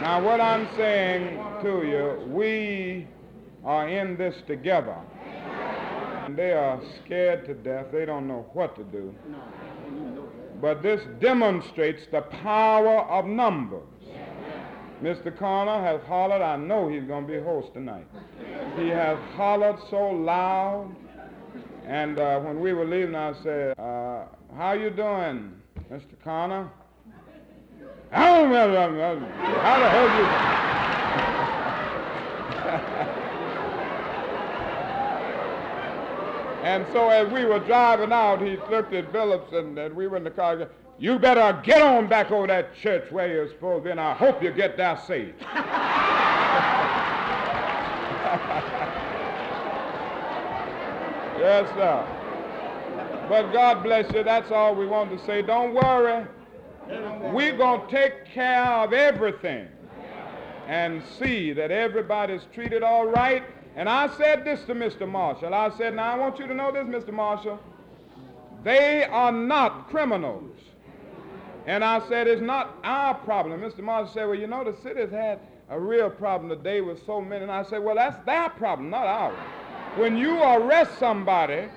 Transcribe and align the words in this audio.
Now, 0.00 0.24
what 0.24 0.40
I'm 0.40 0.68
saying 0.76 1.38
to 1.62 1.84
you, 1.84 2.32
we 2.32 3.08
are 3.64 3.88
in 3.88 4.16
this 4.16 4.34
together. 4.46 4.96
And 6.24 6.36
they 6.36 6.52
are 6.52 6.80
scared 7.04 7.46
to 7.46 7.54
death. 7.54 7.86
They 7.90 8.04
don't 8.04 8.28
know 8.28 8.48
what 8.52 8.76
to 8.76 8.84
do. 8.84 9.12
But 10.60 10.82
this 10.82 11.00
demonstrates 11.20 12.02
the 12.12 12.20
power 12.20 13.00
of 13.06 13.26
numbers. 13.26 13.88
Mr. 15.02 15.36
Connor 15.36 15.82
has 15.82 16.00
hollered. 16.06 16.42
I 16.42 16.56
know 16.56 16.88
he's 16.88 17.04
going 17.04 17.26
to 17.26 17.32
be 17.32 17.40
host 17.40 17.74
tonight. 17.74 18.06
He 18.76 18.88
has 18.88 19.18
hollered 19.34 19.78
so 19.90 20.10
loud. 20.10 20.94
And 21.86 22.20
uh, 22.20 22.38
when 22.40 22.60
we 22.60 22.72
were 22.72 22.84
leaving, 22.84 23.16
I 23.16 23.32
said, 23.42 23.78
uh, 23.78 24.26
how 24.56 24.72
you 24.72 24.90
doing, 24.90 25.54
Mr. 25.90 26.14
Connor? 26.22 26.70
How 28.10 28.48
the 28.48 29.88
hell 29.88 30.18
you... 30.18 30.24
and 36.64 36.86
so 36.92 37.10
as 37.10 37.30
we 37.32 37.44
were 37.44 37.58
driving 37.60 38.12
out, 38.12 38.40
he 38.40 38.56
looked 38.70 38.94
at 38.94 39.12
Phillips 39.12 39.52
and, 39.52 39.78
and 39.78 39.94
we 39.94 40.06
were 40.06 40.16
in 40.16 40.24
the 40.24 40.30
car. 40.30 40.68
You 40.98 41.18
better 41.18 41.60
get 41.62 41.82
on 41.82 42.08
back 42.08 42.30
over 42.30 42.46
that 42.46 42.74
church 42.74 43.12
where 43.12 43.30
you're 43.30 43.48
supposed 43.48 43.84
to 43.84 43.90
and 43.90 44.00
I 44.00 44.14
hope 44.14 44.42
you 44.42 44.52
get 44.52 44.78
there 44.78 44.98
safe. 45.06 45.34
yes, 51.38 51.68
sir. 51.74 52.14
But 53.28 53.52
God 53.52 53.82
bless 53.82 54.10
you. 54.14 54.24
That's 54.24 54.50
all 54.50 54.74
we 54.74 54.86
want 54.86 55.10
to 55.10 55.24
say. 55.26 55.42
Don't 55.42 55.74
worry. 55.74 56.26
We're 56.88 57.56
going 57.56 57.86
to 57.86 57.90
take 57.90 58.24
care 58.26 58.64
of 58.64 58.92
everything 58.92 59.68
and 60.66 61.02
see 61.18 61.52
that 61.52 61.70
everybody's 61.70 62.42
treated 62.54 62.82
all 62.82 63.06
right. 63.06 63.42
And 63.76 63.88
I 63.88 64.08
said 64.16 64.44
this 64.44 64.62
to 64.64 64.74
Mr. 64.74 65.08
Marshall. 65.08 65.54
I 65.54 65.70
said, 65.76 65.94
now 65.94 66.12
I 66.12 66.18
want 66.18 66.38
you 66.38 66.46
to 66.46 66.54
know 66.54 66.72
this, 66.72 66.84
Mr. 66.84 67.12
Marshall. 67.12 67.60
They 68.64 69.04
are 69.04 69.32
not 69.32 69.88
criminals. 69.88 70.56
And 71.66 71.84
I 71.84 72.06
said, 72.08 72.26
it's 72.26 72.40
not 72.42 72.78
our 72.82 73.14
problem. 73.14 73.60
Mr. 73.60 73.80
Marshall 73.80 74.12
said, 74.12 74.24
well, 74.24 74.34
you 74.34 74.46
know, 74.46 74.64
the 74.64 74.76
city's 74.82 75.10
had 75.10 75.40
a 75.68 75.78
real 75.78 76.08
problem 76.08 76.48
today 76.48 76.80
with 76.80 77.04
so 77.04 77.20
many. 77.20 77.42
And 77.42 77.52
I 77.52 77.62
said, 77.62 77.82
well, 77.82 77.94
that's 77.94 78.24
their 78.24 78.48
problem, 78.50 78.88
not 78.88 79.06
ours. 79.06 79.36
When 79.96 80.16
you 80.16 80.42
arrest 80.42 80.98
somebody, 80.98 81.68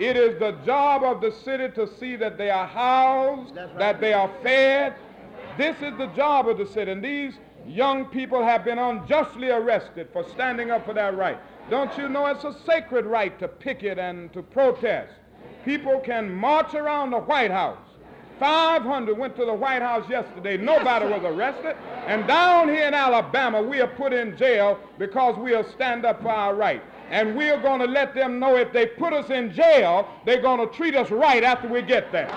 it 0.00 0.16
is 0.16 0.38
the 0.38 0.52
job 0.64 1.04
of 1.04 1.20
the 1.20 1.30
city 1.30 1.68
to 1.74 1.86
see 1.98 2.16
that 2.16 2.36
they 2.36 2.50
are 2.50 2.66
housed, 2.66 3.56
right. 3.56 3.78
that 3.78 4.00
they 4.00 4.12
are 4.12 4.30
fed. 4.42 4.94
This 5.56 5.76
is 5.82 5.96
the 5.98 6.08
job 6.08 6.48
of 6.48 6.58
the 6.58 6.66
city. 6.66 6.90
And 6.90 7.04
these 7.04 7.34
young 7.66 8.06
people 8.06 8.42
have 8.42 8.64
been 8.64 8.78
unjustly 8.78 9.50
arrested 9.50 10.08
for 10.12 10.28
standing 10.30 10.70
up 10.70 10.84
for 10.84 10.94
their 10.94 11.12
right. 11.12 11.38
Don't 11.70 11.96
you 11.96 12.08
know 12.08 12.26
it's 12.26 12.44
a 12.44 12.54
sacred 12.66 13.06
right 13.06 13.38
to 13.38 13.48
picket 13.48 13.98
and 13.98 14.32
to 14.32 14.42
protest? 14.42 15.12
People 15.64 16.00
can 16.00 16.32
march 16.34 16.74
around 16.74 17.10
the 17.10 17.20
White 17.20 17.50
House. 17.50 17.78
500 18.38 19.16
went 19.16 19.36
to 19.36 19.44
the 19.44 19.54
White 19.54 19.82
House 19.82 20.08
yesterday. 20.08 20.56
Nobody 20.56 21.06
was 21.06 21.22
arrested. 21.24 21.76
And 22.06 22.26
down 22.26 22.68
here 22.68 22.86
in 22.88 22.94
Alabama, 22.94 23.62
we 23.62 23.80
are 23.80 23.86
put 23.86 24.12
in 24.12 24.36
jail 24.36 24.78
because 24.98 25.36
we 25.38 25.54
are 25.54 25.64
stand 25.70 26.04
up 26.04 26.22
for 26.22 26.30
our 26.30 26.54
right 26.54 26.82
and 27.10 27.36
we're 27.36 27.60
going 27.60 27.80
to 27.80 27.86
let 27.86 28.14
them 28.14 28.38
know 28.38 28.56
if 28.56 28.72
they 28.72 28.86
put 28.86 29.12
us 29.12 29.30
in 29.30 29.52
jail, 29.52 30.08
they're 30.24 30.40
going 30.40 30.66
to 30.66 30.74
treat 30.74 30.96
us 30.96 31.10
right 31.10 31.44
after 31.44 31.68
we 31.68 31.82
get 31.82 32.10
there. 32.12 32.30